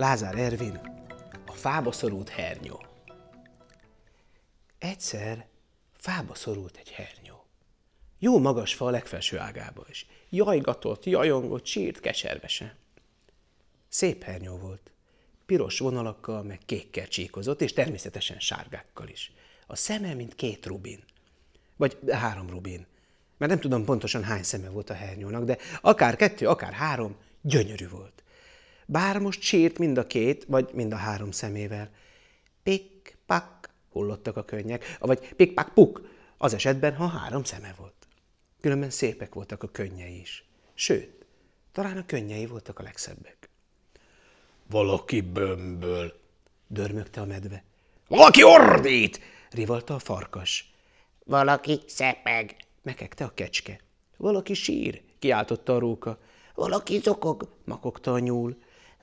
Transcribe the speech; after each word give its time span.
Lázár 0.00 0.38
Ervin, 0.38 0.80
a 1.46 1.52
fába 1.52 1.92
szorult 1.92 2.28
hernyó. 2.28 2.84
Egyszer 4.78 5.46
fába 5.96 6.34
szorult 6.34 6.76
egy 6.76 6.90
hernyó. 6.90 7.44
Jó 8.18 8.38
magas 8.38 8.74
fa 8.74 8.86
a 8.86 8.90
legfelső 8.90 9.38
ágába 9.38 9.84
is. 9.88 10.06
Jajgatott, 10.30 11.04
jajongott, 11.04 11.66
sírt 11.66 12.00
keservesen. 12.00 12.74
Szép 13.88 14.22
hernyó 14.22 14.56
volt. 14.56 14.90
Piros 15.46 15.78
vonalakkal, 15.78 16.42
meg 16.42 16.58
kékkel 16.66 17.08
csíkozott, 17.08 17.60
és 17.60 17.72
természetesen 17.72 18.38
sárgákkal 18.38 19.08
is. 19.08 19.32
A 19.66 19.76
szeme, 19.76 20.14
mint 20.14 20.34
két 20.34 20.66
rubin. 20.66 21.04
Vagy 21.76 21.98
három 22.10 22.50
rubin. 22.50 22.86
Mert 23.36 23.50
nem 23.50 23.60
tudom 23.60 23.84
pontosan 23.84 24.22
hány 24.22 24.42
szeme 24.42 24.68
volt 24.68 24.90
a 24.90 24.94
hernyónak, 24.94 25.44
de 25.44 25.58
akár 25.80 26.16
kettő, 26.16 26.48
akár 26.48 26.72
három, 26.72 27.16
gyönyörű 27.40 27.88
volt. 27.88 28.19
Bár 28.90 29.18
most 29.18 29.42
sírt 29.42 29.78
mind 29.78 29.98
a 29.98 30.06
két, 30.06 30.44
vagy 30.48 30.70
mind 30.72 30.92
a 30.92 30.96
három 30.96 31.30
szemével. 31.30 31.90
Pik-pak, 32.62 33.70
hullottak 33.92 34.36
a 34.36 34.44
könnyek, 34.44 34.96
vagy 34.98 35.34
pik-pak-puk, 35.34 36.08
az 36.38 36.54
esetben, 36.54 36.94
ha 36.94 37.06
három 37.06 37.44
szeme 37.44 37.74
volt. 37.76 38.08
Különben 38.60 38.90
szépek 38.90 39.34
voltak 39.34 39.62
a 39.62 39.68
könnyei 39.68 40.20
is. 40.20 40.44
Sőt, 40.74 41.26
talán 41.72 41.96
a 41.96 42.06
könnyei 42.06 42.46
voltak 42.46 42.78
a 42.78 42.82
legszebbek. 42.82 43.48
Valaki 44.70 45.20
bömböl. 45.20 46.20
Dörmögte 46.66 47.20
a 47.20 47.24
medve. 47.24 47.64
Valaki 48.08 48.42
ordít! 48.42 49.20
Rivalta 49.50 49.94
a 49.94 49.98
farkas. 49.98 50.72
Valaki 51.24 51.80
szepeg. 51.86 52.56
Mekegte 52.82 53.24
a 53.24 53.34
kecske. 53.34 53.80
Valaki 54.16 54.54
sír, 54.54 55.02
kiáltotta 55.18 55.74
a 55.74 55.78
róka. 55.78 56.18
Valaki 56.54 56.98
zokog. 56.98 57.48
Makogta 57.64 58.12
a 58.12 58.18
nyúl. 58.18 58.56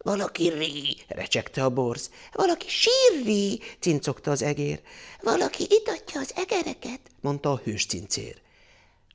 Valaki 0.07 0.49
rí. 0.49 0.95
Recsegte 1.07 1.63
a 1.63 1.69
borz. 1.69 2.11
Valaki 2.31 2.67
sírri. 2.69 3.59
Cincogta 3.79 4.31
az 4.31 4.41
egér. 4.41 4.81
Valaki 5.21 5.67
itatja 5.69 6.19
az 6.19 6.33
egereket. 6.35 6.99
Mondta 7.21 7.51
a 7.51 7.61
hős 7.63 7.85
cincér. 7.85 8.41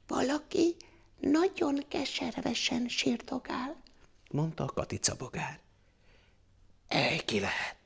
Valaki 0.08 0.76
nagyon 1.20 1.84
keservesen 1.88 2.88
sírtogál. 2.88 3.82
Mondta 4.30 4.64
a 4.64 4.66
katica 4.66 5.14
bogár. 5.18 5.60
Ej, 6.88 7.18
ki 7.24 7.40
lehet? 7.40 7.76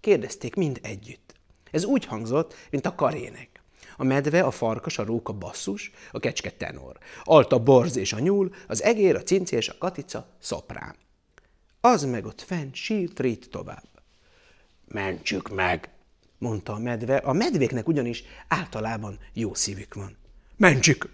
Kérdezték 0.00 0.54
mind 0.54 0.78
együtt. 0.82 1.34
Ez 1.70 1.84
úgy 1.84 2.04
hangzott, 2.04 2.54
mint 2.70 2.86
a 2.86 2.94
karének. 2.94 3.62
A 3.96 4.04
medve, 4.04 4.42
a 4.42 4.50
farkas, 4.50 4.98
a 4.98 5.04
róka 5.04 5.32
basszus, 5.32 5.90
a 6.12 6.18
kecske 6.18 6.50
tenor. 6.50 6.98
Alt 7.24 7.52
a 7.52 7.62
borz 7.62 7.96
és 7.96 8.12
a 8.12 8.18
nyúl, 8.18 8.54
az 8.68 8.82
egér, 8.82 9.14
a 9.16 9.22
cincé 9.22 9.56
és 9.56 9.68
a 9.68 9.78
katica 9.78 10.26
szoprán. 10.40 11.02
Az 11.86 12.04
meg 12.04 12.26
ott 12.26 12.40
fent 12.40 12.74
sírt 12.74 13.20
rít 13.20 13.48
tovább. 13.50 13.88
Mentsük 14.88 15.54
meg! 15.54 15.88
mondta 16.38 16.72
a 16.72 16.78
medve. 16.78 17.16
A 17.16 17.32
medvéknek 17.32 17.88
ugyanis 17.88 18.24
általában 18.48 19.18
jó 19.32 19.54
szívük 19.54 19.94
van. 19.94 20.16
Mentsük! 20.56 21.08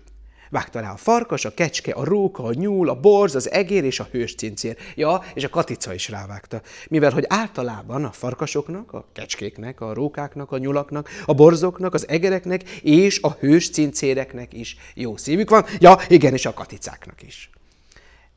Vágta 0.50 0.80
rá 0.80 0.92
a 0.92 0.96
farkas, 0.96 1.44
a 1.44 1.54
kecske, 1.54 1.92
a 1.92 2.04
róka, 2.04 2.42
a 2.42 2.52
nyúl, 2.52 2.88
a 2.88 3.00
borz, 3.00 3.34
az 3.34 3.50
egér 3.50 3.84
és 3.84 4.00
a 4.00 4.08
hős 4.10 4.34
cincér. 4.34 4.76
Ja, 4.94 5.22
és 5.34 5.44
a 5.44 5.48
katica 5.48 5.94
is 5.94 6.08
rávágta. 6.08 6.62
Mivel, 6.88 7.12
hogy 7.12 7.24
általában 7.28 8.04
a 8.04 8.12
farkasoknak, 8.12 8.92
a 8.92 9.08
kecskéknek, 9.12 9.80
a 9.80 9.94
rókáknak, 9.94 10.52
a 10.52 10.58
nyulaknak, 10.58 11.08
a 11.26 11.34
borzoknak, 11.34 11.94
az 11.94 12.08
egereknek 12.08 12.70
és 12.70 13.20
a 13.22 13.30
hős 13.30 13.70
cincéreknek 13.70 14.52
is 14.52 14.76
jó 14.94 15.16
szívük 15.16 15.50
van. 15.50 15.64
Ja, 15.78 15.96
igen, 16.08 16.32
és 16.32 16.46
a 16.46 16.54
katicáknak 16.54 17.22
is. 17.22 17.50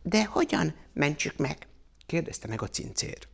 De 0.02 0.25
hogyan 0.25 0.73
mentsük 0.94 1.38
meg? 1.38 1.68
Kérdezte 2.06 2.48
meg 2.48 2.62
a 2.62 2.70
cincér. 2.70 3.28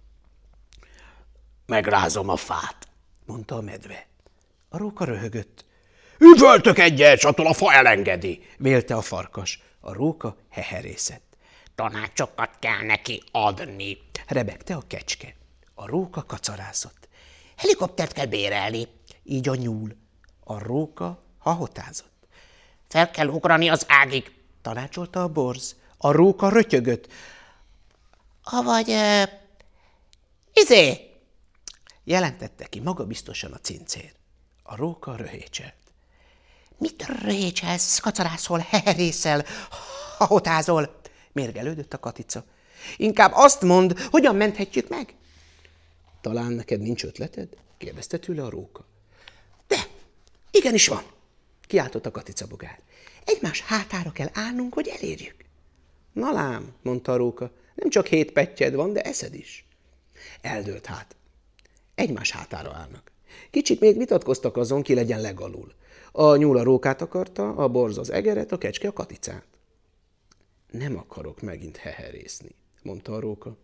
Megrázom 1.65 2.29
a 2.29 2.35
fát, 2.35 2.87
mondta 3.25 3.55
a 3.55 3.61
medve. 3.61 4.07
A 4.69 4.77
róka 4.77 5.03
röhögött. 5.05 5.65
Üvöltök 6.17 6.79
egyet, 6.79 7.23
attól 7.23 7.47
a 7.47 7.53
fa 7.53 7.73
elengedi, 7.73 8.43
vélte 8.57 8.95
a 8.95 9.01
farkas. 9.01 9.61
A 9.79 9.93
róka 9.93 10.37
heherészett. 10.49 11.37
Tanácsokat 11.75 12.49
kell 12.59 12.81
neki 12.81 13.23
adni, 13.31 13.97
rebegte 14.27 14.75
a 14.75 14.83
kecske. 14.87 15.35
A 15.73 15.87
róka 15.87 16.23
kacarázott. 16.23 17.09
Helikoptert 17.55 18.13
kell 18.13 18.25
bérelni, 18.25 18.87
így 19.23 19.49
a 19.49 19.55
nyúl. 19.55 19.95
A 20.43 20.59
róka 20.59 21.23
hahotázott. 21.37 22.27
Fel 22.87 23.11
kell 23.11 23.27
ugrani 23.27 23.69
az 23.69 23.85
ágig, 23.87 24.31
tanácsolta 24.61 25.23
a 25.23 25.27
borz. 25.27 25.75
A 25.97 26.11
róka 26.11 26.49
rötyögött. 26.49 27.07
Avagy, 28.51 28.89
uh, 28.89 29.23
izé, 30.53 31.09
jelentette 32.03 32.65
ki 32.65 32.79
maga 32.79 33.05
biztosan 33.05 33.51
a 33.51 33.59
cincér. 33.59 34.11
A 34.63 34.75
róka 34.75 35.15
röhécselt. 35.15 35.73
Mit 36.77 37.05
röhécselsz, 37.05 37.99
kacarászol, 37.99 38.59
heherészel, 38.59 39.45
hahotázol? 40.17 40.99
Mérgelődött 41.31 41.93
a 41.93 41.99
katica. 41.99 42.43
Inkább 42.97 43.31
azt 43.33 43.61
mond, 43.61 43.99
hogyan 43.99 44.35
menthetjük 44.35 44.89
meg? 44.89 45.15
Talán 46.21 46.51
neked 46.51 46.79
nincs 46.79 47.03
ötleted? 47.03 47.57
kérdezte 47.77 48.17
tőle 48.17 48.43
a 48.43 48.49
róka. 48.49 48.85
De, 49.67 49.87
igenis 50.51 50.87
van, 50.87 51.03
kiáltott 51.67 52.05
a 52.05 52.11
katica 52.11 52.47
bogár. 52.47 52.79
Egymás 53.25 53.61
hátára 53.61 54.11
kell 54.11 54.29
állnunk, 54.33 54.73
hogy 54.73 54.87
elérjük. 54.87 55.35
Na 56.13 56.31
lám, 56.31 56.73
mondta 56.81 57.11
a 57.11 57.17
róka, 57.17 57.51
nem 57.79 57.89
csak 57.89 58.07
hét 58.07 58.31
pettyed 58.31 58.73
van, 58.73 58.93
de 58.93 59.01
eszed 59.01 59.33
is. 59.33 59.67
Eldőlt 60.41 60.85
hát. 60.85 61.15
Egymás 61.95 62.31
hátára 62.31 62.71
állnak. 62.73 63.11
Kicsit 63.51 63.79
még 63.79 63.97
vitatkoztak 63.97 64.57
azon, 64.57 64.81
ki 64.81 64.93
legyen 64.93 65.21
legalul. 65.21 65.73
A 66.11 66.35
nyúl 66.35 66.57
a 66.57 66.63
rókát 66.63 67.01
akarta, 67.01 67.49
a 67.49 67.67
borz 67.67 67.97
az 67.97 68.11
egeret, 68.11 68.51
a 68.51 68.57
kecske 68.57 68.87
a 68.87 68.93
katicát. 68.93 69.43
Nem 70.71 70.97
akarok 70.97 71.41
megint 71.41 71.77
heherészni, 71.77 72.55
mondta 72.83 73.13
a 73.13 73.19
róka. 73.19 73.57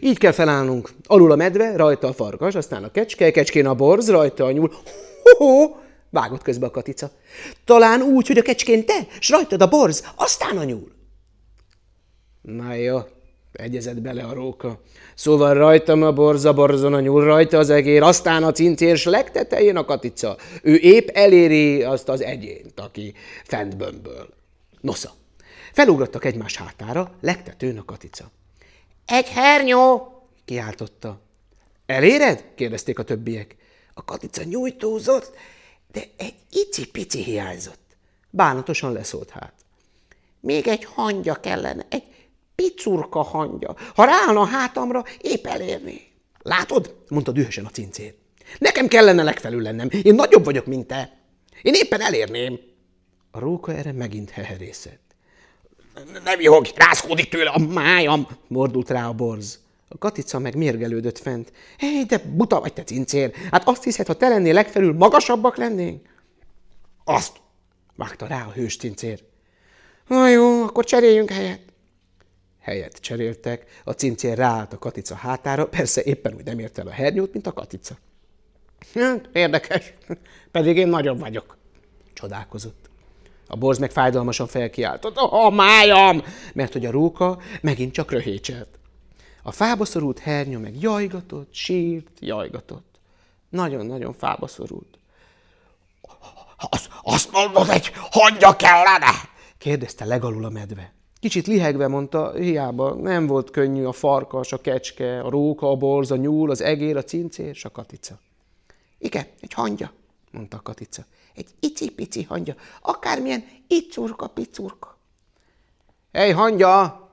Így 0.00 0.18
kell 0.18 0.32
felállnunk. 0.32 0.90
Alul 1.04 1.32
a 1.32 1.36
medve, 1.36 1.76
rajta 1.76 2.08
a 2.08 2.12
farkas, 2.12 2.54
aztán 2.54 2.84
a 2.84 2.90
kecske, 2.90 3.30
kecskén 3.30 3.66
a 3.66 3.74
borz, 3.74 4.10
rajta 4.10 4.44
a 4.44 4.52
nyúl. 4.52 4.72
Ho-ho! 5.22 5.74
Vágott 6.10 6.42
közbe 6.42 6.66
a 6.66 6.70
katica. 6.70 7.10
Talán 7.64 8.02
úgy, 8.02 8.26
hogy 8.26 8.38
a 8.38 8.42
kecskén 8.42 8.84
te, 8.84 9.06
s 9.20 9.28
rajtad 9.28 9.62
a 9.62 9.68
borz, 9.68 10.12
aztán 10.14 10.58
a 10.58 10.64
nyúl. 10.64 10.92
Na 12.42 12.74
jó, 12.74 13.00
egyezett 13.56 14.00
bele 14.00 14.22
a 14.22 14.32
róka. 14.32 14.80
Szóval 15.14 15.54
rajtam 15.54 16.02
a 16.02 16.12
borza, 16.12 16.52
borzon 16.52 16.94
a 16.94 17.00
nyúl, 17.00 17.24
rajta 17.24 17.58
az 17.58 17.70
egér, 17.70 18.02
aztán 18.02 18.44
a 18.44 18.52
cincér, 18.52 18.96
s 18.96 19.04
legtetején 19.04 19.76
a 19.76 19.84
katica. 19.84 20.36
Ő 20.62 20.74
épp 20.74 21.08
eléri 21.08 21.82
azt 21.82 22.08
az 22.08 22.22
egyént, 22.22 22.80
aki 22.80 23.14
fent 23.44 23.76
bömböl. 23.76 24.28
Nosza, 24.80 25.10
felugrottak 25.72 26.24
egymás 26.24 26.56
hátára, 26.56 27.12
legtetőn 27.20 27.78
a 27.78 27.84
katica. 27.84 28.30
Egy 29.06 29.28
hernyó, 29.28 30.12
kiáltotta. 30.44 31.20
Eléred? 31.86 32.44
kérdezték 32.54 32.98
a 32.98 33.02
többiek. 33.02 33.56
A 33.94 34.04
katica 34.04 34.42
nyújtózott, 34.44 35.34
de 35.92 36.02
egy 36.16 36.34
icipici 36.50 37.22
hiányzott. 37.22 37.80
Bánatosan 38.30 38.92
leszólt 38.92 39.30
hát. 39.30 39.52
Még 40.40 40.66
egy 40.66 40.84
hangya 40.84 41.34
kellene, 41.34 41.86
egy 41.88 42.02
picurka 42.56 43.22
hangya. 43.22 43.76
Ha 43.94 44.04
ráállna 44.04 44.40
a 44.40 44.46
hátamra, 44.46 45.04
épp 45.20 45.46
elérné. 45.46 46.00
Látod? 46.42 46.94
mondta 47.08 47.32
dühösen 47.32 47.64
a 47.64 47.70
cincér. 47.70 48.14
Nekem 48.58 48.88
kellene 48.88 49.22
legfelül 49.22 49.62
lennem. 49.62 49.88
Én 50.02 50.14
nagyobb 50.14 50.44
vagyok, 50.44 50.66
mint 50.66 50.86
te. 50.86 51.18
Én 51.62 51.74
éppen 51.74 52.00
elérném. 52.00 52.58
A 53.30 53.38
róka 53.38 53.72
erre 53.72 53.92
megint 53.92 54.30
heherészett. 54.30 55.04
Nem 56.24 56.40
jó, 56.40 56.58
rászkódik 56.74 57.28
tőle 57.28 57.50
a 57.50 57.58
májam, 57.58 58.26
mordult 58.46 58.90
rá 58.90 59.08
a 59.08 59.12
borz. 59.12 59.58
A 59.88 59.98
katica 59.98 60.38
meg 60.38 60.56
mérgelődött 60.56 61.18
fent. 61.18 61.52
Hé, 61.78 62.02
de 62.02 62.18
buta 62.18 62.60
vagy 62.60 62.72
te 62.72 62.84
cincér. 62.84 63.32
Hát 63.50 63.68
azt 63.68 63.84
hiszed, 63.84 64.06
ha 64.06 64.14
te 64.14 64.28
lennél 64.28 64.54
legfelül, 64.54 64.92
magasabbak 64.92 65.56
lennénk? 65.56 66.08
Azt, 67.04 67.36
vágta 67.96 68.26
rá 68.26 68.44
a 68.46 68.52
hős 68.52 68.76
cincér. 68.76 69.24
Na 70.06 70.28
jó, 70.28 70.62
akkor 70.62 70.84
cseréljünk 70.84 71.30
helyet. 71.30 71.60
Helyet 72.66 73.00
cseréltek, 73.00 73.80
a 73.84 73.92
cincér 73.92 74.36
ráállt 74.36 74.72
a 74.72 74.78
katica 74.78 75.14
hátára, 75.14 75.66
persze 75.66 76.02
éppen 76.02 76.34
úgy 76.34 76.44
nem 76.44 76.58
ért 76.58 76.78
el 76.78 76.86
a 76.86 76.90
hernyót, 76.90 77.32
mint 77.32 77.46
a 77.46 77.52
katica. 77.52 77.94
Hát, 78.94 79.28
érdekes, 79.32 79.92
pedig 80.50 80.76
én 80.76 80.88
nagyobb 80.88 81.18
vagyok, 81.18 81.56
csodálkozott. 82.12 82.90
A 83.46 83.56
borz 83.56 83.78
meg 83.78 83.90
fájdalmasan 83.90 84.46
felkiáltott, 84.46 85.16
a 85.16 85.50
májam, 85.50 86.22
mert 86.54 86.72
hogy 86.72 86.86
a 86.86 86.90
róka 86.90 87.38
megint 87.60 87.92
csak 87.92 88.10
röhécselt. 88.10 88.78
A 89.42 89.52
fába 89.52 89.84
szorult 89.84 90.18
hernyó 90.18 90.58
meg 90.58 90.80
jajgatott, 90.80 91.54
sírt, 91.54 92.10
jajgatott. 92.20 92.98
Nagyon-nagyon 93.48 94.12
fába 94.12 94.46
szorult. 94.46 94.98
Azt, 96.70 96.88
azt 97.02 97.32
mondod, 97.32 97.68
egy 97.68 97.92
hangya 98.10 98.56
kellene? 98.56 99.12
kérdezte 99.58 100.04
legalul 100.04 100.44
a 100.44 100.50
medve. 100.50 100.94
Kicsit 101.20 101.46
lihegve 101.46 101.88
mondta, 101.88 102.32
hiába 102.32 102.94
nem 102.94 103.26
volt 103.26 103.50
könnyű 103.50 103.84
a 103.84 103.92
farkas, 103.92 104.52
a 104.52 104.60
kecske, 104.60 105.20
a 105.20 105.30
róka, 105.30 105.70
a 105.70 105.76
borz, 105.76 106.10
a 106.10 106.16
nyúl, 106.16 106.50
az 106.50 106.60
egér, 106.60 106.96
a 106.96 107.04
cincér 107.04 107.46
és 107.46 107.64
a 107.64 107.70
katica. 107.70 108.18
Igen, 108.98 109.26
egy 109.40 109.52
hangya, 109.52 109.92
mondta 110.30 110.56
a 110.56 110.62
katica. 110.62 111.04
Egy 111.34 111.48
icipici 111.60 112.22
hangya, 112.22 112.54
akármilyen 112.80 113.44
icurka, 113.66 114.28
picurka. 114.28 114.96
Ej, 116.10 116.30
hangya! 116.30 117.04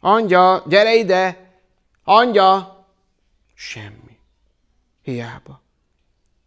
Hangya, 0.00 0.64
gyere 0.66 0.94
ide! 0.94 1.52
Hangya! 2.02 2.78
Semmi. 3.54 4.18
Hiába. 5.02 5.62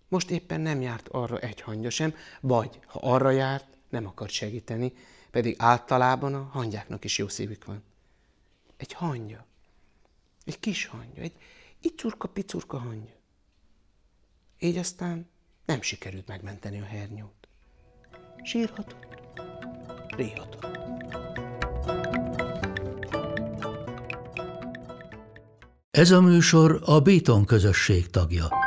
Most 0.08 0.30
éppen 0.30 0.62
nem 0.62 0.82
járt 0.82 1.08
arra 1.08 1.40
egy 1.40 1.62
hangya 1.62 1.90
sem, 1.90 2.16
vagy 2.40 2.80
ha 2.86 3.00
arra 3.02 3.30
járt, 3.30 3.66
nem 3.90 4.08
akart 4.08 4.32
segíteni, 4.32 4.94
pedig 5.34 5.56
általában 5.58 6.34
a 6.34 6.50
hangyáknak 6.52 7.04
is 7.04 7.18
jó 7.18 7.28
szívük 7.28 7.66
van. 7.66 7.84
Egy 8.78 8.94
hangya. 8.94 9.46
Egy 10.46 10.60
kis 10.60 10.86
hangya, 10.86 11.22
egy 11.22 11.36
icurka-picurka 11.82 12.78
hangya. 12.78 13.14
Így 14.60 14.78
aztán 14.78 15.30
nem 15.66 15.82
sikerült 15.82 16.28
megmenteni 16.28 16.80
a 16.80 16.86
hernyót. 16.86 17.48
Sírhatott, 18.44 19.08
réhatott. 20.16 20.68
Ez 25.92 26.12
a 26.12 26.22
műsor 26.22 26.82
a 26.86 27.00
Béton 27.00 27.46
közösség 27.46 28.10
tagja. 28.10 28.63